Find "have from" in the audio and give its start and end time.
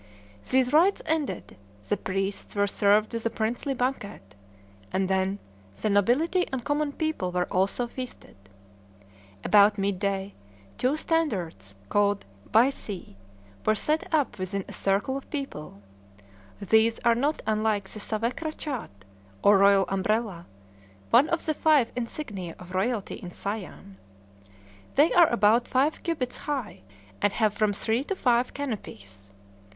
27.33-27.71